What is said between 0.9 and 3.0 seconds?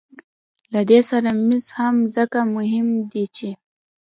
سره مس هم ځکه مهم